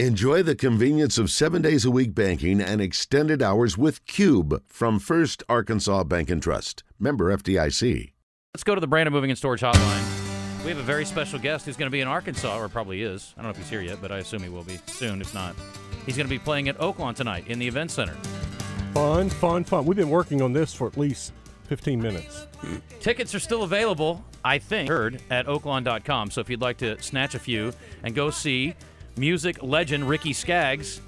Enjoy 0.00 0.42
the 0.42 0.56
convenience 0.56 1.18
of 1.18 1.30
seven 1.30 1.62
days 1.62 1.84
a 1.84 1.90
week 1.90 2.16
banking 2.16 2.60
and 2.60 2.80
extended 2.80 3.40
hours 3.40 3.78
with 3.78 4.04
Cube 4.06 4.60
from 4.66 4.98
First 4.98 5.44
Arkansas 5.48 6.02
Bank 6.02 6.30
and 6.30 6.42
Trust. 6.42 6.82
Member 6.98 7.32
FDIC. 7.32 8.10
Let's 8.52 8.64
go 8.64 8.74
to 8.74 8.80
the 8.80 8.88
Brandon 8.88 9.12
Moving 9.12 9.30
and 9.30 9.38
Storage 9.38 9.60
Hotline. 9.60 10.64
We 10.64 10.70
have 10.70 10.78
a 10.78 10.82
very 10.82 11.04
special 11.04 11.38
guest 11.38 11.66
who's 11.66 11.76
going 11.76 11.86
to 11.86 11.92
be 11.92 12.00
in 12.00 12.08
Arkansas, 12.08 12.58
or 12.58 12.68
probably 12.68 13.02
is. 13.02 13.34
I 13.36 13.42
don't 13.42 13.44
know 13.44 13.50
if 13.50 13.56
he's 13.56 13.70
here 13.70 13.82
yet, 13.82 13.98
but 14.00 14.10
I 14.10 14.18
assume 14.18 14.42
he 14.42 14.48
will 14.48 14.64
be 14.64 14.80
soon, 14.88 15.20
if 15.20 15.32
not. 15.32 15.54
He's 16.06 16.16
going 16.16 16.26
to 16.26 16.34
be 16.34 16.40
playing 16.40 16.68
at 16.68 16.76
Oaklawn 16.78 17.14
tonight 17.14 17.46
in 17.46 17.60
the 17.60 17.68
Event 17.68 17.92
Center. 17.92 18.14
Fun, 18.94 19.30
fun, 19.30 19.62
fun. 19.62 19.84
We've 19.84 19.96
been 19.96 20.10
working 20.10 20.42
on 20.42 20.52
this 20.52 20.74
for 20.74 20.88
at 20.88 20.96
least 20.96 21.32
15 21.68 22.02
minutes. 22.02 22.48
Tickets 22.98 23.32
are 23.32 23.38
still 23.38 23.62
available, 23.62 24.24
I 24.44 24.58
think, 24.58 24.88
heard 24.88 25.22
at 25.30 25.46
oaklawn.com. 25.46 26.32
So 26.32 26.40
if 26.40 26.50
you'd 26.50 26.60
like 26.60 26.78
to 26.78 27.00
snatch 27.00 27.36
a 27.36 27.38
few 27.38 27.72
and 28.02 28.12
go 28.12 28.30
see 28.30 28.74
music 29.16 29.62
legend 29.62 30.08
Ricky 30.08 30.32
Skaggs, 30.32 31.00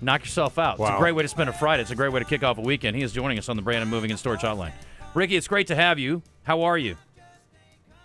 knock 0.00 0.22
yourself 0.22 0.58
out. 0.58 0.78
It's 0.80 0.88
a 0.88 0.96
great 0.98 1.12
way 1.12 1.22
to 1.22 1.28
spend 1.28 1.48
a 1.48 1.52
Friday. 1.52 1.82
It's 1.82 1.90
a 1.90 1.96
great 1.96 2.12
way 2.12 2.20
to 2.20 2.24
kick 2.26 2.42
off 2.42 2.58
a 2.58 2.62
weekend. 2.62 2.96
He 2.96 3.02
is 3.02 3.12
joining 3.12 3.38
us 3.38 3.48
on 3.48 3.56
the 3.56 3.62
Brandon 3.62 3.88
Moving 3.88 4.10
and 4.10 4.18
Storage 4.18 4.40
Hotline. 4.40 4.72
Ricky, 5.14 5.36
it's 5.36 5.48
great 5.48 5.68
to 5.68 5.74
have 5.76 5.98
you. 5.98 6.22
How 6.42 6.62
are 6.62 6.76
you? 6.78 6.96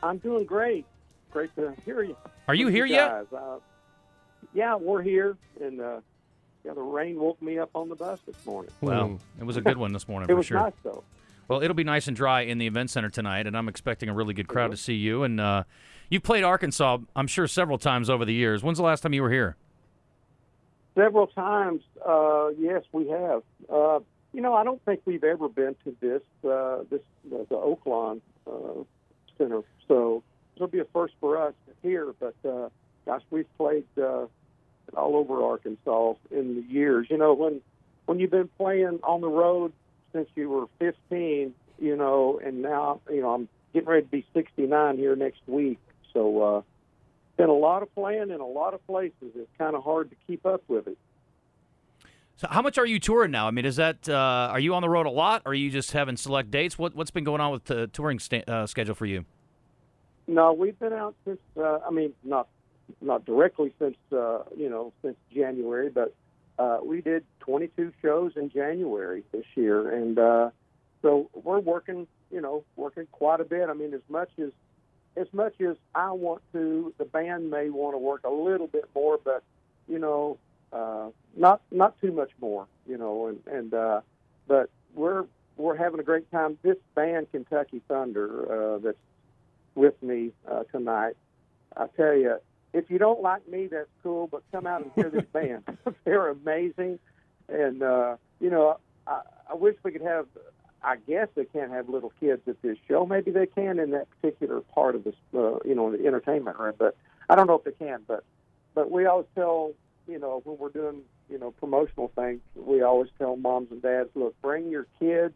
I'm 0.03 0.17
doing 0.19 0.45
great. 0.45 0.85
Great 1.31 1.53
to 1.55 1.73
hear 1.85 2.01
you. 2.03 2.15
Are 2.47 2.55
you 2.55 2.65
With 2.65 2.73
here 2.75 2.85
yet? 2.85 3.27
Uh, 3.35 3.57
yeah, 4.53 4.75
we're 4.75 5.01
here, 5.01 5.37
and 5.61 5.79
uh, 5.81 5.99
yeah, 6.63 6.73
the 6.73 6.81
rain 6.81 7.19
woke 7.19 7.41
me 7.41 7.59
up 7.59 7.69
on 7.75 7.89
the 7.89 7.95
bus 7.95 8.19
this 8.25 8.35
morning. 8.45 8.71
Well, 8.81 9.07
Hmm. 9.09 9.15
it 9.41 9.45
was 9.45 9.57
a 9.57 9.61
good 9.61 9.77
one 9.77 9.93
this 9.93 10.07
morning 10.07 10.29
It 10.29 10.33
for 10.33 10.37
was 10.37 10.45
sure. 10.45 10.57
nice 10.59 10.73
though. 10.83 11.03
Well, 11.49 11.63
it'll 11.63 11.75
be 11.75 11.83
nice 11.83 12.07
and 12.07 12.15
dry 12.15 12.41
in 12.41 12.59
the 12.59 12.67
event 12.67 12.91
center 12.91 13.09
tonight, 13.09 13.47
and 13.47 13.57
I'm 13.57 13.67
expecting 13.67 14.07
a 14.07 14.13
really 14.13 14.35
good 14.35 14.47
crowd 14.47 14.69
to 14.69 14.77
see 14.77 14.93
you. 14.93 15.23
And 15.23 15.41
uh, 15.41 15.63
you've 16.07 16.21
played 16.21 16.43
Arkansas, 16.43 16.99
I'm 17.15 17.25
sure, 17.25 17.47
several 17.47 17.79
times 17.79 18.07
over 18.07 18.23
the 18.23 18.33
years. 18.33 18.61
When's 18.61 18.77
the 18.77 18.83
last 18.83 19.01
time 19.01 19.13
you 19.13 19.23
were 19.23 19.31
here? 19.31 19.57
Several 20.95 21.25
times, 21.25 21.81
uh, 22.07 22.49
yes, 22.59 22.83
we 22.91 23.07
have. 23.07 23.41
Uh, 23.67 23.99
you 24.31 24.41
know, 24.41 24.53
I 24.53 24.63
don't 24.63 24.83
think 24.85 25.01
we've 25.05 25.23
ever 25.23 25.49
been 25.49 25.75
to 25.85 25.95
this 25.99 26.21
uh, 26.47 26.83
this 26.91 27.01
uh, 27.33 27.37
the 27.49 27.55
Oaklawn 27.55 28.21
uh, 28.45 28.83
Center, 29.37 29.63
so 29.87 30.21
it'll 30.55 30.67
be 30.67 30.79
a 30.79 30.85
first 30.85 31.15
for 31.19 31.41
us 31.41 31.53
here. 31.81 32.13
But 32.19 32.35
uh, 32.47 32.69
gosh, 33.07 33.23
we've 33.31 33.51
played 33.57 33.85
uh, 33.97 34.25
all 34.95 35.15
over 35.15 35.43
Arkansas 35.43 36.13
in 36.29 36.55
the 36.57 36.71
years. 36.71 37.07
You 37.09 37.17
know, 37.17 37.33
when 37.33 37.61
when 38.05 38.19
you've 38.19 38.29
been 38.29 38.49
playing 38.57 38.99
on 39.03 39.21
the 39.21 39.29
road 39.29 39.73
since 40.13 40.29
you 40.35 40.49
were 40.49 40.65
15, 40.79 41.53
you 41.79 41.95
know, 41.95 42.39
and 42.43 42.61
now 42.61 43.01
you 43.09 43.21
know 43.21 43.33
I'm 43.33 43.49
getting 43.73 43.89
ready 43.89 44.05
to 44.05 44.11
be 44.11 44.25
69 44.33 44.97
here 44.97 45.15
next 45.15 45.41
week, 45.47 45.79
so. 46.13 46.41
Uh, 46.41 46.61
been 47.39 47.49
a 47.49 47.53
lot 47.53 47.81
of 47.81 47.95
playing 47.95 48.31
in 48.31 48.41
a 48.41 48.45
lot 48.45 48.73
of 48.73 48.85
places. 48.85 49.31
It's 49.33 49.49
kind 49.57 49.73
of 49.73 49.81
hard 49.81 50.09
to 50.09 50.15
keep 50.27 50.45
up 50.45 50.61
with 50.67 50.87
it. 50.87 50.97
So, 52.35 52.47
how 52.49 52.61
much 52.61 52.77
are 52.77 52.85
you 52.85 52.99
touring 52.99 53.31
now? 53.31 53.47
I 53.47 53.51
mean, 53.51 53.65
is 53.65 53.77
that 53.77 54.07
uh, 54.07 54.49
are 54.51 54.59
you 54.59 54.75
on 54.75 54.81
the 54.81 54.89
road 54.89 55.05
a 55.05 55.09
lot, 55.09 55.41
or 55.45 55.51
are 55.51 55.55
you 55.55 55.69
just 55.69 55.91
having 55.91 56.17
select 56.17 56.51
dates? 56.51 56.77
What 56.77 56.95
what's 56.95 57.11
been 57.11 57.23
going 57.23 57.41
on 57.41 57.51
with 57.51 57.65
the 57.65 57.87
touring 57.87 58.19
sta- 58.19 58.43
uh, 58.47 58.65
schedule 58.67 58.93
for 58.93 59.05
you? 59.05 59.25
No, 60.27 60.53
we've 60.53 60.77
been 60.79 60.93
out 60.93 61.15
since. 61.25 61.39
Uh, 61.57 61.79
I 61.79 61.91
mean, 61.91 62.13
not 62.23 62.47
not 63.01 63.25
directly 63.25 63.73
since 63.79 63.97
uh, 64.11 64.43
you 64.55 64.69
know 64.69 64.93
since 65.01 65.15
January, 65.33 65.89
but 65.89 66.13
uh, 66.59 66.79
we 66.83 66.99
did 67.01 67.23
22 67.39 67.93
shows 68.01 68.33
in 68.35 68.49
January 68.49 69.23
this 69.31 69.45
year, 69.55 69.89
and 69.95 70.19
uh, 70.19 70.49
so 71.01 71.29
we're 71.33 71.59
working. 71.59 72.05
You 72.31 72.41
know, 72.41 72.63
working 72.75 73.07
quite 73.11 73.39
a 73.39 73.43
bit. 73.43 73.69
I 73.69 73.73
mean, 73.73 73.91
as 73.95 74.01
much 74.07 74.29
as 74.37 74.51
as 75.17 75.25
much 75.33 75.53
as 75.61 75.77
I 75.95 76.11
want 76.11 76.43
to, 76.53 76.93
the 76.99 77.05
band 77.05 77.49
may 77.49 77.71
want 77.71 77.95
to 77.95 77.97
work 77.97 78.21
a 78.23 78.29
little 78.29 78.67
bit 78.67 78.87
more, 78.93 79.19
but 79.23 79.41
you 79.87 79.97
know, 79.97 80.37
uh, 80.71 81.09
not 81.35 81.61
not 81.71 81.99
too 82.01 82.11
much 82.11 82.29
more. 82.39 82.67
You 82.87 82.97
know, 82.97 83.27
and 83.27 83.39
and 83.47 83.73
uh, 83.73 84.01
but 84.47 84.69
we're 84.93 85.25
we're 85.57 85.77
having 85.77 85.99
a 85.99 86.03
great 86.03 86.29
time. 86.29 86.57
This 86.61 86.77
band, 86.93 87.31
Kentucky 87.31 87.81
Thunder, 87.87 88.75
uh, 88.75 88.77
that's 88.79 88.97
with 89.75 90.01
me 90.03 90.33
uh, 90.49 90.63
tonight. 90.71 91.15
I 91.75 91.87
tell 91.95 92.13
you, 92.13 92.37
if 92.73 92.89
you 92.89 92.97
don't 92.97 93.21
like 93.21 93.47
me, 93.47 93.67
that's 93.67 93.89
cool, 94.03 94.27
but 94.27 94.43
come 94.51 94.67
out 94.67 94.83
and 94.83 94.91
hear 94.95 95.09
this 95.09 95.25
band. 95.33 95.63
They're 96.03 96.29
amazing, 96.29 96.99
and 97.47 97.81
uh, 97.81 98.17
you 98.39 98.49
know, 98.49 98.77
I, 99.07 99.21
I 99.49 99.53
wish 99.55 99.75
we 99.83 99.91
could 99.91 100.01
have. 100.01 100.27
I 100.81 100.95
guess 100.95 101.27
they 101.35 101.43
can't 101.43 101.71
have 101.71 101.89
little 101.89 102.13
kids 102.21 102.41
at 102.47 102.61
this 102.61 102.77
show. 102.87 103.05
Maybe 103.05 103.31
they 103.31 103.47
can 103.47 103.79
in 103.79 103.91
that 103.91 104.07
particular 104.09 104.61
part 104.61 104.95
of 104.95 105.03
this, 105.03 105.15
uh, 105.35 105.59
you 105.65 105.75
know, 105.75 105.91
the 105.91 106.07
entertainment 106.07 106.57
room. 106.57 106.73
But 106.77 106.95
I 107.29 107.35
don't 107.35 107.47
know 107.47 107.55
if 107.55 107.65
they 107.65 107.73
can. 107.73 108.03
But 108.07 108.23
but 108.75 108.89
we 108.89 109.05
always 109.05 109.27
tell, 109.35 109.73
you 110.07 110.19
know, 110.19 110.41
when 110.45 110.57
we're 110.57 110.69
doing, 110.69 111.01
you 111.29 111.37
know, 111.37 111.51
promotional 111.51 112.11
things, 112.15 112.39
we 112.55 112.81
always 112.81 113.09
tell 113.17 113.35
moms 113.35 113.71
and 113.71 113.81
dads, 113.81 114.09
look, 114.15 114.39
bring 114.41 114.69
your 114.69 114.87
kids 114.99 115.33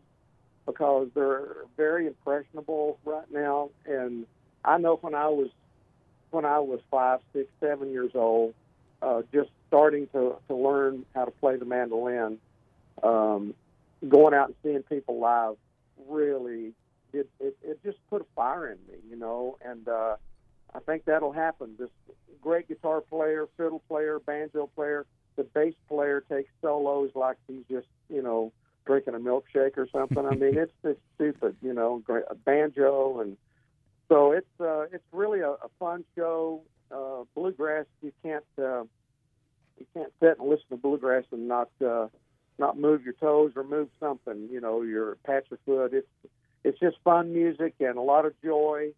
because 0.66 1.10
they're 1.14 1.66
very 1.76 2.08
impressionable 2.08 2.98
right 3.04 3.30
now. 3.30 3.70
And 3.86 4.26
I 4.64 4.78
know 4.78 4.96
when 5.02 5.14
I 5.14 5.28
was 5.28 5.50
when 6.34 6.46
I 6.46 6.60
was 6.60 6.80
five, 6.90 7.20
six, 7.32 7.50
seven 7.60 7.92
years 7.92 8.12
old, 8.16 8.54
uh, 9.02 9.22
just 9.34 9.50
starting 9.68 10.08
to 10.08 10.36
to 10.48 10.56
learn 10.56 11.06
how 11.14 11.26
to 11.26 11.32
play 11.32 11.58
the 11.58 11.66
mandolin, 11.66 12.40
um, 13.02 13.54
going 14.08 14.34
out 14.34 14.48
and 14.48 14.56
seeing 14.64 14.84
people 14.84 15.20
live 15.20 15.56
really 16.10 16.74
it, 17.14 17.30
it 17.40 17.56
it 17.64 17.80
just 17.84 17.98
put 18.10 18.22
a 18.22 18.26
fire 18.36 18.68
in 18.72 18.78
me, 18.88 19.00
you 19.10 19.16
know. 19.16 19.58
And 19.64 19.88
uh, 19.88 20.16
I 20.74 20.80
think 20.80 21.06
that'll 21.06 21.32
happen. 21.32 21.76
This 21.78 21.90
great 22.42 22.68
guitar 22.68 23.02
player, 23.02 23.48
fiddle 23.56 23.82
player, 23.88 24.20
banjo 24.20 24.70
player, 24.76 25.06
the 25.36 25.44
bass 25.44 25.74
player 25.88 26.24
takes 26.30 26.50
solos 26.62 27.12
like 27.16 27.38
he's 27.48 27.64
just 27.70 27.88
you 28.10 28.22
know 28.22 28.52
drinking 28.86 29.16
a 29.16 29.20
milkshake 29.20 29.78
or 29.78 29.88
something. 29.92 30.26
I 30.26 30.36
mean, 30.36 30.58
it's 30.58 30.74
it's 30.84 31.00
stupid, 31.16 31.56
you 31.62 31.74
know. 31.74 32.02
Great, 32.06 32.26
a 32.30 32.36
banjo 32.36 33.20
and 33.22 33.38
so 34.14 34.32
it's 34.32 34.60
uh, 34.60 34.84
it's 34.92 35.04
really 35.12 35.40
a, 35.40 35.50
a 35.50 35.70
fun 35.80 36.04
show. 36.16 36.62
Uh, 36.92 37.24
bluegrass, 37.34 37.86
you 38.02 38.12
can't 38.22 38.44
uh, 38.60 38.84
you 39.80 39.88
can't 39.96 40.14
sit 40.22 40.38
and 40.40 40.48
listen 40.48 40.66
to 40.70 40.78
bluegrass 40.78 41.24
and 41.32 41.48
not 41.48 41.70
uh, 41.84 42.08
not 42.60 42.78
move 42.78 43.04
your 43.04 43.14
toes 43.14 43.54
or 43.56 43.64
move 43.64 43.90
something. 44.00 44.50
You 44.52 44.62
know, 44.62 44.84
your 44.84 45.18
pat 45.26 45.46
your 45.50 45.60
foot. 45.66 45.94
It's 45.96 46.32
it's 46.64 46.80
just 46.80 46.98
fun 47.04 47.34
music 47.34 47.74
and 47.80 47.98
a 47.98 48.02
lot 48.02 48.26
of 48.26 48.34
joy. 48.44 48.92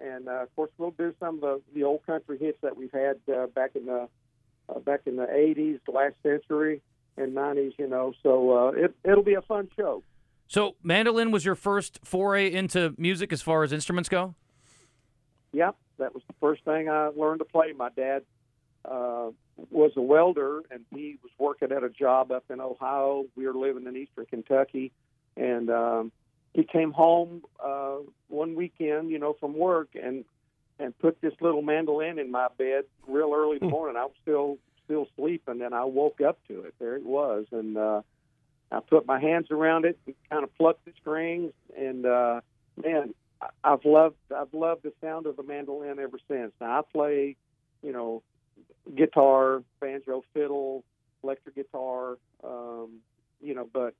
And 0.00 0.28
uh, 0.28 0.42
of 0.42 0.54
course, 0.54 0.70
we'll 0.78 0.92
do 0.92 1.14
some 1.18 1.36
of 1.36 1.40
the, 1.40 1.62
the 1.74 1.82
old 1.82 2.06
country 2.06 2.38
hits 2.38 2.58
that 2.62 2.76
we've 2.76 2.92
had 2.92 3.16
uh, 3.34 3.48
back 3.48 3.72
in 3.74 3.86
the 3.86 4.08
uh, 4.68 4.78
back 4.78 5.00
in 5.06 5.16
the 5.16 5.26
'80s, 5.26 5.80
last 5.92 6.14
century, 6.22 6.80
and 7.16 7.34
'90s. 7.34 7.72
You 7.76 7.88
know, 7.88 8.12
so 8.22 8.68
uh, 8.68 8.70
it 8.70 8.94
it'll 9.04 9.24
be 9.24 9.34
a 9.34 9.42
fun 9.42 9.68
show. 9.76 10.04
So, 10.46 10.76
mandolin 10.82 11.30
was 11.32 11.44
your 11.44 11.54
first 11.54 12.00
foray 12.04 12.52
into 12.52 12.94
music 12.98 13.32
as 13.32 13.42
far 13.42 13.62
as 13.62 13.72
instruments 13.72 14.08
go. 14.08 14.34
Yep, 15.52 15.76
that 15.98 16.14
was 16.14 16.22
the 16.26 16.34
first 16.40 16.64
thing 16.64 16.88
I 16.88 17.08
learned 17.08 17.40
to 17.40 17.44
play. 17.44 17.72
My 17.76 17.90
dad 17.90 18.22
uh, 18.84 19.30
was 19.70 19.92
a 19.96 20.00
welder, 20.00 20.62
and 20.70 20.84
he 20.94 21.18
was 21.22 21.32
working 21.38 21.72
at 21.72 21.82
a 21.82 21.90
job 21.90 22.30
up 22.30 22.44
in 22.50 22.60
Ohio. 22.60 23.24
We 23.36 23.46
were 23.46 23.54
living 23.54 23.86
in 23.86 23.96
Eastern 23.96 24.26
Kentucky, 24.26 24.92
and 25.36 25.70
um, 25.70 26.12
he 26.54 26.64
came 26.64 26.92
home 26.92 27.42
uh, 27.64 27.96
one 28.28 28.54
weekend, 28.54 29.10
you 29.10 29.18
know, 29.18 29.36
from 29.38 29.56
work, 29.56 29.88
and 30.00 30.24
and 30.78 30.98
put 30.98 31.20
this 31.20 31.34
little 31.42 31.60
mandolin 31.60 32.18
in 32.18 32.30
my 32.30 32.48
bed 32.56 32.84
real 33.06 33.32
early 33.34 33.58
in 33.60 33.66
the 33.66 33.70
morning. 33.70 33.96
I 33.96 34.04
was 34.04 34.14
still 34.22 34.58
still 34.84 35.06
sleeping, 35.16 35.62
and 35.62 35.74
I 35.74 35.84
woke 35.84 36.20
up 36.20 36.38
to 36.48 36.62
it. 36.62 36.74
There 36.78 36.96
it 36.96 37.04
was, 37.04 37.46
and 37.52 37.76
uh, 37.76 38.02
I 38.72 38.80
put 38.80 39.06
my 39.06 39.20
hands 39.20 39.50
around 39.50 39.84
it 39.84 39.98
and 40.06 40.14
kind 40.30 40.42
of 40.42 40.54
plucked 40.56 40.84
the 40.84 40.92
strings, 41.00 41.52
and 41.76 42.06
uh, 42.06 42.40
man, 42.82 43.14
I've 43.64 43.84
loved 43.84 44.16
I've 44.36 44.52
loved 44.52 44.82
the 44.82 44.92
sound 45.00 45.26
of 45.26 45.36
the 45.36 45.42
mandolin 45.42 45.98
ever 45.98 46.18
since. 46.28 46.52
Now 46.60 46.80
I 46.80 46.82
play, 46.92 47.36
you 47.82 47.92
know, 47.92 48.22
guitar, 48.94 49.62
banjo, 49.80 50.22
fiddle, 50.34 50.84
electric 51.22 51.54
guitar, 51.54 52.18
um, 52.44 52.98
you 53.40 53.54
know, 53.54 53.68
but 53.72 53.94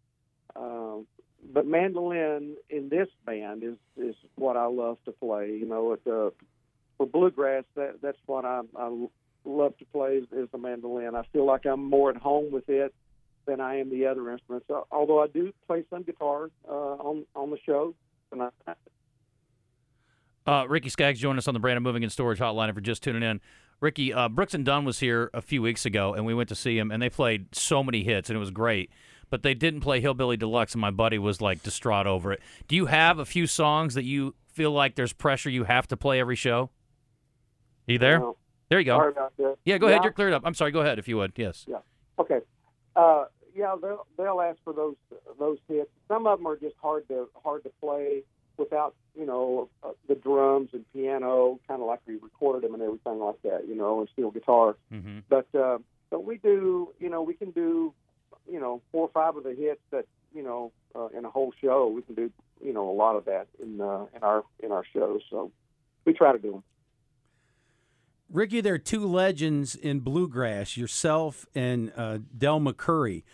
um, 0.57 1.07
but 1.53 1.67
mandolin 1.67 2.57
in 2.69 2.89
this 2.89 3.09
band 3.25 3.63
is 3.63 3.77
is 3.97 4.15
what 4.37 4.57
I 4.57 4.67
love 4.67 4.99
to 5.07 5.13
play. 5.13 5.57
You 5.59 5.67
know, 5.67 5.93
at 5.93 6.05
the 6.05 6.33
for 6.99 7.07
bluegrass, 7.07 7.65
that 7.77 8.03
that's 8.03 8.19
what 8.27 8.45
I 8.45 8.61
I 8.77 9.07
love 9.45 9.77
to 9.79 9.85
play 9.87 10.17
is, 10.17 10.27
is 10.33 10.49
the 10.53 10.59
mandolin. 10.59 11.15
I 11.15 11.23
feel 11.33 11.47
like 11.47 11.65
I'm 11.65 11.85
more 11.85 12.11
at 12.11 12.17
home 12.17 12.53
with 12.53 12.69
it 12.69 12.95
than 13.47 13.61
I 13.61 13.79
am 13.79 13.91
the 13.91 14.07
other 14.07 14.31
instruments. 14.31 14.69
Although 14.91 15.23
I 15.23 15.29
do 15.29 15.53
play 15.67 15.85
some 15.89 16.03
guitar 16.03 16.51
uh, 16.69 16.73
on 16.73 17.25
on 17.35 17.51
the 17.51 17.59
show, 17.65 17.95
and 18.33 18.43
I, 18.43 18.75
Uh, 20.47 20.67
Ricky 20.69 20.89
Skaggs 20.89 21.21
joined 21.21 21.39
us 21.39 21.47
on 21.49 21.55
the 21.55 21.61
Brandon 21.61 21.83
Moving 21.83 22.03
and 22.03 22.11
Storage 22.13 22.39
Hotline. 22.39 22.69
If 22.69 22.75
you're 22.75 22.81
just 22.81 23.03
tuning 23.03 23.23
in, 23.23 23.41
Ricky 23.81 24.13
uh, 24.13 24.29
Brooks 24.29 24.55
and 24.55 24.65
Dunn 24.65 24.85
was 24.85 25.01
here 25.01 25.31
a 25.33 25.41
few 25.41 25.63
weeks 25.63 25.87
ago, 25.87 26.15
and 26.15 26.25
we 26.27 26.35
went 26.35 26.49
to 26.49 26.55
see 26.55 26.79
him, 26.79 26.91
and 26.91 27.03
they 27.03 27.11
played 27.11 27.55
so 27.55 27.83
many 27.83 28.03
hits, 28.03 28.31
and 28.31 28.37
it 28.37 28.41
was 28.41 28.51
great. 28.51 28.91
But 29.29 29.43
they 29.43 29.55
didn't 29.55 29.81
play 29.81 30.01
Hillbilly 30.01 30.37
Deluxe, 30.37 30.75
and 30.75 30.81
my 30.81 30.91
buddy 30.91 31.19
was 31.19 31.41
like 31.41 31.63
distraught 31.63 32.07
over 32.07 32.33
it. 32.33 32.41
Do 32.69 32.75
you 32.75 32.87
have 32.87 33.19
a 33.19 33.25
few 33.25 33.47
songs 33.47 33.95
that 33.95 34.05
you 34.05 34.35
feel 34.53 34.73
like 34.73 34.97
there's 34.97 35.13
pressure 35.13 35.51
you 35.51 35.65
have 35.65 35.87
to 35.89 35.97
play 35.97 36.19
every 36.19 36.37
show? 36.37 36.71
Are 37.89 37.93
You 37.93 37.99
there? 37.99 38.23
There 38.71 38.79
you 38.79 38.85
go. 38.85 38.99
Sorry 38.99 39.13
about 39.13 39.37
this. 39.37 39.57
Yeah, 39.65 39.79
go 39.79 39.89
ahead. 39.89 40.03
You're 40.05 40.13
cleared 40.13 40.33
up. 40.33 40.43
I'm 40.45 40.55
sorry. 40.55 40.71
Go 40.73 40.81
ahead 40.81 40.99
if 40.99 41.09
you 41.09 41.17
would. 41.17 41.33
Yes. 41.37 41.65
Yeah. 41.69 41.79
Okay. 42.19 42.39
Uh, 42.97 43.25
yeah, 43.55 43.75
they'll 43.81 44.07
they'll 44.17 44.41
ask 44.41 44.59
for 44.63 44.73
those 44.73 44.97
those 45.39 45.59
hits. 45.69 45.91
Some 46.09 46.27
of 46.27 46.39
them 46.39 46.47
are 46.47 46.57
just 46.57 46.77
hard 46.81 47.07
to 47.09 47.29
hard 47.43 47.65
to 47.65 47.71
play 47.81 48.23
without 48.61 48.95
you 49.17 49.27
know 49.27 49.69
uh, 49.83 49.91
the 50.09 50.15
drums 50.15 50.71
and 50.73 50.85
piano, 50.93 51.59
kind 51.67 51.81
of 51.81 51.89
like 51.89 52.01
we 52.07 52.15
recorded 52.15 52.63
them 52.63 52.75
and 52.75 52.83
everything 52.83 53.19
like 53.19 53.43
that, 53.43 53.67
you 53.67 53.75
know, 53.75 54.01
and 54.01 54.09
steel 54.13 54.31
guitar. 54.31 54.77
Mm-hmm. 54.93 55.21
But 55.29 55.47
uh, 55.59 55.79
but 56.11 56.25
we 56.25 56.37
do, 56.37 56.93
you 57.01 57.09
know, 57.09 57.23
we 57.23 57.35
can 57.35 57.51
do, 57.51 57.93
you 58.49 58.61
know, 58.61 58.83
four 58.93 59.03
or 59.03 59.11
five 59.13 59.37
of 59.37 59.43
the 59.43 59.55
hits 59.55 59.81
that 59.91 60.07
you 60.33 60.43
know 60.43 60.71
uh, 60.95 61.09
in 61.09 61.25
a 61.25 61.31
whole 61.31 61.53
show. 61.61 61.89
We 61.89 62.03
can 62.03 62.15
do, 62.15 62.31
you 62.65 62.73
know, 62.73 62.89
a 62.89 62.93
lot 62.93 63.17
of 63.17 63.25
that 63.25 63.49
in 63.61 63.81
uh, 63.81 64.07
in 64.15 64.23
our 64.23 64.45
in 64.61 64.71
our 64.71 64.85
shows. 64.93 65.23
So 65.31 65.51
we 66.05 66.13
try 66.13 66.33
to 66.33 66.39
do 66.39 66.53
them. 66.53 66.63
Ricky, 68.33 68.61
there 68.61 68.75
are 68.75 68.79
two 68.79 69.07
legends 69.07 69.75
in 69.75 70.01
bluegrass, 70.01 70.77
yourself 70.77 71.47
and 71.53 71.93
uh, 71.97 72.19
Del 72.37 72.61
McCoury, 72.61 73.25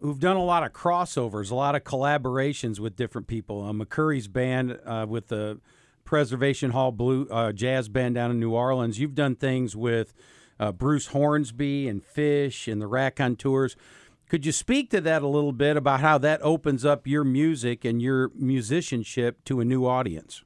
who've 0.00 0.18
done 0.18 0.36
a 0.36 0.44
lot 0.44 0.62
of 0.62 0.72
crossovers, 0.72 1.50
a 1.50 1.54
lot 1.54 1.74
of 1.74 1.84
collaborations 1.84 2.78
with 2.78 2.96
different 2.96 3.26
people. 3.26 3.62
Uh, 3.62 3.72
McCoury's 3.72 4.28
band 4.28 4.78
uh, 4.84 5.06
with 5.08 5.28
the 5.28 5.60
Preservation 6.04 6.70
Hall 6.70 6.92
Blue 6.92 7.26
uh, 7.30 7.52
Jazz 7.52 7.88
Band 7.88 8.14
down 8.14 8.30
in 8.30 8.40
New 8.40 8.52
Orleans. 8.52 8.98
You've 8.98 9.14
done 9.14 9.34
things 9.36 9.76
with 9.76 10.14
uh, 10.58 10.72
Bruce 10.72 11.08
Hornsby 11.08 11.88
and 11.88 12.02
Phish 12.02 12.70
and 12.70 12.80
the 12.80 12.86
Raconteurs. 12.86 13.76
Could 14.28 14.44
you 14.44 14.52
speak 14.52 14.90
to 14.90 15.00
that 15.00 15.22
a 15.22 15.28
little 15.28 15.52
bit 15.52 15.76
about 15.76 16.00
how 16.00 16.18
that 16.18 16.40
opens 16.42 16.84
up 16.84 17.06
your 17.06 17.24
music 17.24 17.84
and 17.84 18.02
your 18.02 18.30
musicianship 18.34 19.42
to 19.44 19.60
a 19.60 19.64
new 19.64 19.86
audience? 19.86 20.42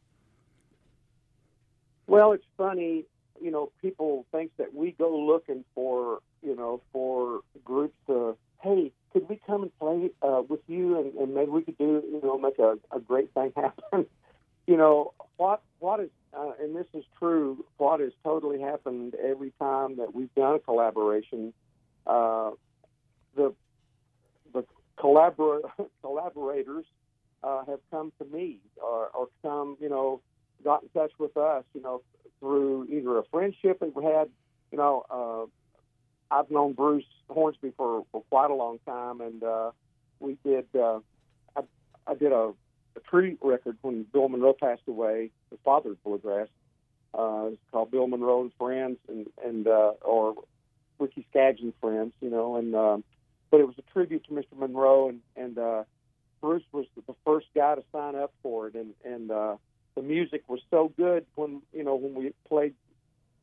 Well, 2.06 2.32
it's 2.32 2.44
funny, 2.56 3.04
you 3.40 3.50
know, 3.50 3.72
people 3.80 4.26
think 4.30 4.52
that 4.58 4.74
we 4.74 4.92
go 4.92 5.16
looking 5.18 5.64
for, 5.74 6.20
you 6.42 6.54
know, 6.54 6.80
for 6.92 7.40
groups 7.64 7.94
to, 8.06 8.36
hey, 8.62 8.92
could 9.12 9.28
we 9.28 9.40
come 9.46 9.62
and 9.62 9.78
play 9.78 10.10
uh, 10.22 10.42
with 10.48 10.60
you, 10.66 10.98
and, 10.98 11.14
and 11.14 11.34
maybe 11.34 11.50
we 11.50 11.62
could 11.62 11.78
do, 11.78 12.02
you 12.04 12.20
know, 12.22 12.38
make 12.38 12.58
a, 12.58 12.78
a 12.94 13.00
great 13.00 13.32
thing 13.34 13.52
happen. 13.56 14.06
you 14.66 14.76
know, 14.76 15.12
what 15.36 15.62
what 15.78 16.00
is, 16.00 16.10
uh, 16.36 16.52
and 16.60 16.74
this 16.74 16.86
is 16.94 17.04
true. 17.18 17.64
What 17.76 18.00
has 18.00 18.12
totally 18.24 18.60
happened 18.60 19.14
every 19.14 19.52
time 19.58 19.96
that 19.96 20.14
we've 20.14 20.34
done 20.34 20.56
a 20.56 20.58
collaboration, 20.58 21.52
uh, 22.06 22.50
the 23.36 23.54
the 24.52 24.64
collabor- 24.98 25.70
collaborators 26.02 26.84
uh, 27.42 27.64
have 27.66 27.80
come 27.90 28.12
to 28.18 28.24
me 28.24 28.58
or, 28.82 29.08
or 29.08 29.28
come, 29.42 29.76
you 29.80 29.88
know, 29.88 30.20
got 30.64 30.82
in 30.82 30.88
touch 30.90 31.12
with 31.18 31.36
us, 31.36 31.64
you 31.74 31.82
know, 31.82 32.02
through 32.40 32.86
either 32.90 33.18
a 33.18 33.24
friendship 33.30 33.80
that 33.80 33.94
we 33.94 34.04
had, 34.04 34.28
you 34.70 34.78
know, 34.78 35.04
uh, 35.10 35.46
I've 36.32 36.50
known 36.50 36.72
Bruce 36.72 37.04
Hornsby 37.28 37.72
for, 37.76 38.04
for 38.10 38.22
quite 38.30 38.50
a 38.50 38.54
long 38.54 38.78
time, 38.86 39.20
and 39.20 39.42
uh, 39.42 39.70
we 40.18 40.38
did, 40.44 40.66
uh, 40.74 41.00
I, 41.54 41.62
I 42.06 42.14
did 42.14 42.32
a, 42.32 42.52
a 42.96 43.00
tribute 43.08 43.38
record 43.42 43.76
when 43.82 44.04
Bill 44.04 44.28
Monroe 44.30 44.54
passed 44.54 44.82
away, 44.88 45.30
the 45.50 45.58
father 45.62 45.90
of 45.90 46.02
bluegrass. 46.02 46.48
Uh, 47.12 47.50
it's 47.52 47.60
called 47.70 47.90
Bill 47.90 48.06
Monroe 48.06 48.40
and 48.40 48.52
Friends, 48.58 48.96
and 49.06 49.26
and 49.44 49.68
uh, 49.68 49.92
or 50.00 50.34
Ricky 50.98 51.26
Skaggs 51.28 51.60
and 51.60 51.74
Friends, 51.78 52.14
you 52.22 52.30
know, 52.30 52.56
and 52.56 52.74
um, 52.74 53.04
but 53.50 53.60
it 53.60 53.66
was 53.66 53.76
a 53.78 53.92
tribute 53.92 54.24
to 54.24 54.30
Mr. 54.30 54.58
Monroe, 54.58 55.10
and 55.10 55.20
and 55.36 55.58
uh, 55.58 55.84
Bruce 56.40 56.64
was 56.72 56.86
the 57.06 57.14
first 57.26 57.48
guy 57.54 57.74
to 57.74 57.82
sign 57.92 58.16
up 58.16 58.32
for 58.42 58.68
it, 58.68 58.74
and 58.74 58.94
and 59.04 59.30
uh, 59.30 59.56
the 59.94 60.00
music 60.00 60.44
was 60.48 60.60
so 60.70 60.90
good 60.96 61.26
when 61.34 61.60
you 61.74 61.84
know 61.84 61.96
when 61.96 62.14
we 62.14 62.32
played 62.48 62.72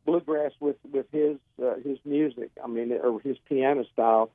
bluegrass 0.10 0.52
with 0.60 0.78
with 0.92 1.06
his 1.12 1.38
uh, 1.62 1.76
his 1.84 1.98
music. 2.06 2.52
I 2.64 2.68
mean, 2.68 2.92
or 2.92 3.20
his 3.22 3.38
piano 3.48 3.86
style. 3.94 4.32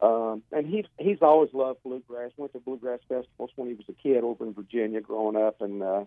Um, 0.00 0.42
and 0.50 0.66
he's 0.66 0.86
he's 0.98 1.18
always 1.22 1.50
loved 1.52 1.82
bluegrass. 1.84 2.32
Went 2.36 2.52
to 2.54 2.58
bluegrass 2.58 3.00
festivals 3.08 3.50
when 3.54 3.68
he 3.68 3.74
was 3.74 3.86
a 3.88 3.92
kid 3.92 4.24
over 4.24 4.44
in 4.44 4.52
Virginia, 4.52 5.00
growing 5.00 5.36
up. 5.36 5.60
And 5.60 5.82
uh, 5.82 6.04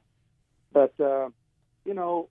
but 0.73 0.99
uh, 0.99 1.29
you 1.85 1.93
know, 1.93 2.27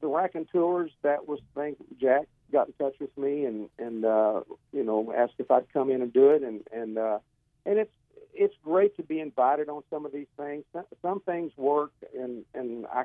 the 0.00 0.08
Raconteurs. 0.08 0.90
That 1.02 1.26
was 1.26 1.40
the 1.54 1.60
thing. 1.60 1.76
Jack 1.98 2.26
got 2.52 2.66
in 2.66 2.74
touch 2.74 2.96
with 3.00 3.16
me 3.16 3.44
and 3.44 3.70
and 3.78 4.04
uh, 4.04 4.42
you 4.72 4.84
know 4.84 5.12
asked 5.16 5.34
if 5.38 5.50
I'd 5.50 5.72
come 5.72 5.90
in 5.90 6.02
and 6.02 6.12
do 6.12 6.30
it. 6.30 6.42
And 6.42 6.60
and 6.70 6.98
uh, 6.98 7.18
and 7.64 7.78
it's 7.78 7.92
it's 8.34 8.54
great 8.62 8.94
to 8.96 9.02
be 9.02 9.20
invited 9.20 9.70
on 9.70 9.82
some 9.88 10.04
of 10.04 10.12
these 10.12 10.28
things. 10.36 10.64
Some, 10.74 10.84
some 11.00 11.20
things 11.20 11.52
work, 11.56 11.92
and 12.18 12.44
and 12.54 12.84
I 12.86 13.04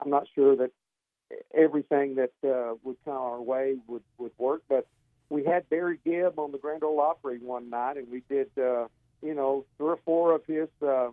I'm 0.00 0.10
not 0.10 0.26
sure 0.34 0.54
that 0.56 0.70
everything 1.54 2.16
that 2.16 2.32
uh, 2.44 2.74
would 2.82 2.96
come 3.04 3.14
our 3.14 3.40
way 3.40 3.76
would 3.86 4.02
would 4.18 4.32
work, 4.38 4.62
but 4.68 4.86
we 5.28 5.44
had 5.44 5.68
Barry 5.70 5.98
Gibb 6.04 6.38
on 6.38 6.52
the 6.52 6.58
Grand 6.58 6.84
Ole 6.84 7.00
Opry 7.00 7.38
one 7.38 7.70
night, 7.70 7.96
and 7.96 8.08
we 8.10 8.22
did 8.28 8.50
uh, 8.58 8.88
you 9.22 9.34
know 9.34 9.64
three 9.78 9.88
or 9.88 9.98
four 10.04 10.34
of 10.34 10.44
his 10.46 10.68
uh, 10.82 11.10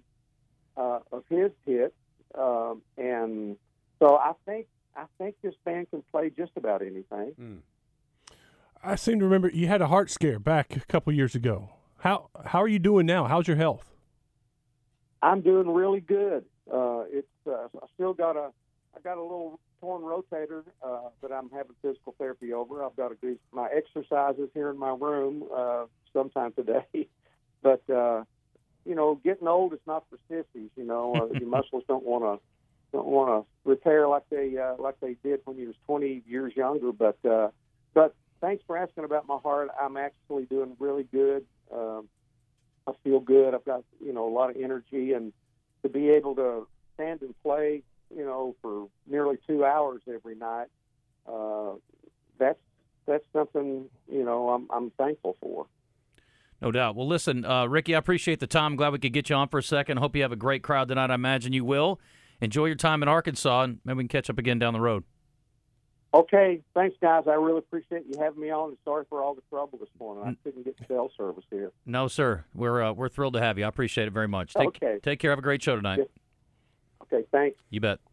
uh, 0.77 1.00
of 1.12 1.24
his 1.30 1.51
hits, 1.66 1.95
um, 2.36 2.81
and 2.98 3.57
so 4.00 4.16
I 4.16 4.33
think 4.45 4.68
I 4.95 5.06
think 5.18 5.36
this 5.42 5.56
band 5.63 5.89
can 5.89 6.04
play 6.12 6.30
just 6.30 6.51
about 6.57 6.81
anything. 6.81 7.62
I 8.83 8.95
seem 8.95 9.19
to 9.19 9.25
remember 9.25 9.50
you 9.50 9.68
had 9.68 9.81
a 9.81 9.88
heart 9.88 10.10
scare 10.10 10.39
back 10.39 10.75
a 10.75 10.81
couple 10.81 11.13
years 11.13 11.36
ago. 11.36 11.69
How 12.00 12.30
how 12.45 12.62
are 12.62 12.68
you 12.68 12.80
doing 12.80 13.06
now? 13.06 13.25
How's 13.25 13.48
your 13.48 13.57
health? 13.57 13.86
I'm 15.21 15.42
doing 15.42 15.69
really 15.69 16.00
good. 16.00 16.45
Uh, 16.71 17.04
it's 17.10 17.27
uh, 17.48 17.68
I 17.75 17.88
still 17.95 18.13
got 18.13 18.38
a 18.38 18.51
I 18.95 19.00
got 19.01 19.18
a 19.18 19.21
little 19.21 19.60
torn 19.79 20.01
rotator 20.01 20.63
uh, 20.83 21.09
that 21.21 21.31
I'm 21.31 21.49
having 21.49 21.75
physical 21.81 22.15
therapy 22.17 22.53
over. 22.53 22.83
I've 22.83 22.95
got 22.95 23.09
to 23.09 23.17
do 23.21 23.37
my 23.51 23.67
exercises 23.67 24.49
here 24.53 24.69
in 24.69 24.77
my 24.77 24.89
room 24.89 25.43
uh, 25.55 25.85
sometime 26.13 26.53
today. 26.53 26.85
but 27.63 27.87
uh, 27.89 28.23
you 28.85 28.95
know, 28.95 29.19
getting 29.23 29.47
old 29.47 29.73
is 29.73 29.79
not 29.85 30.03
for 30.09 30.17
sissies. 30.27 30.69
You 30.75 30.85
know, 30.85 31.15
uh, 31.15 31.37
your 31.37 31.49
muscles 31.49 31.83
don't 31.87 32.05
want 32.05 32.23
to 32.23 32.45
don't 32.91 33.07
want 33.07 33.45
to 33.45 33.69
repair 33.69 34.07
like 34.07 34.23
they 34.29 34.57
uh, 34.57 34.75
like 34.79 34.99
they 34.99 35.15
did 35.23 35.41
when 35.45 35.57
you 35.57 35.67
was 35.67 35.75
20 35.85 36.23
years 36.27 36.53
younger. 36.55 36.91
But 36.91 37.17
uh, 37.29 37.49
but 37.93 38.15
thanks 38.41 38.63
for 38.65 38.77
asking 38.77 39.03
about 39.03 39.27
my 39.27 39.37
heart. 39.37 39.69
I'm 39.79 39.97
actually 39.97 40.45
doing 40.45 40.75
really 40.79 41.03
good. 41.03 41.45
Um, 41.73 42.09
I 42.87 42.93
feel 43.03 43.19
good. 43.19 43.53
I've 43.53 43.65
got 43.65 43.83
you 44.03 44.13
know 44.13 44.27
a 44.27 44.33
lot 44.33 44.49
of 44.49 44.57
energy, 44.57 45.13
and 45.13 45.31
to 45.83 45.89
be 45.89 46.09
able 46.09 46.35
to 46.35 46.67
stand 46.95 47.21
and 47.21 47.33
play, 47.41 47.83
you 48.15 48.25
know, 48.25 48.56
for 48.61 48.88
nearly 49.07 49.38
two 49.47 49.65
hours 49.65 50.01
every 50.07 50.35
night, 50.35 50.67
uh, 51.27 51.71
that's 52.38 52.59
that's 53.06 53.23
something 53.33 53.89
you 54.11 54.23
know 54.23 54.50
I'm 54.50 54.67
I'm 54.71 54.91
thankful 54.91 55.38
for. 55.41 55.67
No 56.61 56.71
doubt. 56.71 56.95
Well, 56.95 57.07
listen, 57.07 57.45
uh, 57.45 57.68
Ricky, 57.68 57.95
I 57.95 57.97
appreciate 57.99 58.39
the 58.42 58.47
time. 58.47 58.75
Glad 58.75 58.92
we 58.92 58.99
could 58.99 59.13
get 59.13 59.30
you 59.30 59.35
on 59.35 59.47
for 59.47 59.59
a 59.59 59.63
second. 59.63 59.97
Hope 59.97 60.16
you 60.16 60.21
have 60.23 60.33
a 60.33 60.37
great 60.37 60.61
crowd 60.61 60.89
tonight. 60.89 61.09
I 61.09 61.16
imagine 61.16 61.54
you 61.54 61.63
will. 61.63 62.01
Enjoy 62.42 62.66
your 62.66 62.75
time 62.75 63.01
in 63.01 63.07
Arkansas, 63.09 63.63
and 63.63 63.80
maybe 63.85 63.97
we 63.97 64.04
can 64.04 64.09
catch 64.09 64.30
up 64.30 64.37
again 64.37 64.59
down 64.59 64.73
the 64.73 64.81
road. 64.81 65.04
Okay, 66.13 66.61
thanks 66.73 66.97
guys. 67.01 67.25
I 67.28 67.33
really 67.35 67.59
appreciate 67.59 68.04
you 68.09 68.19
having 68.19 68.42
me 68.42 68.49
on. 68.49 68.69
And 68.69 68.78
sorry 68.83 69.06
for 69.09 69.21
all 69.21 69.35
the 69.35 69.44
trouble 69.49 69.78
this 69.78 69.89
morning. 69.99 70.23
I 70.25 70.35
couldn't 70.44 70.63
get 70.66 70.75
cell 70.87 71.11
service 71.16 71.44
here. 71.51 71.71
No, 71.85 72.07
sir. 72.07 72.45
We're 72.56 72.81
uh, 72.81 72.94
we're 72.94 73.09
thrilled 73.09 73.35
to 73.35 73.42
have 73.42 73.59
you. 73.59 73.66
I 73.66 73.68
appreciate 73.68 74.07
it 74.07 74.11
very 74.11 74.28
much. 74.28 74.54
Take, 74.54 74.68
Okay. 74.69 74.99
Take 75.04 75.19
care. 75.19 75.30
Have 75.30 75.39
a 75.39 75.44
great 75.44 75.61
show 75.61 75.75
tonight. 75.75 75.99
Yeah. 75.99 76.06
Okay, 77.11 77.25
thanks. 77.31 77.57
You 77.69 77.81
bet. 77.81 77.99